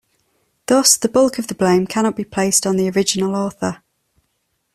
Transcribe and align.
Thus, 0.65 0.97
the 0.97 1.07
bulk 1.07 1.37
of 1.37 1.45
the 1.45 1.53
blame 1.53 1.85
cannot 1.85 2.15
be 2.15 2.23
placed 2.23 2.65
on 2.65 2.75
the 2.75 2.89
original 2.89 3.35
author. 3.35 3.83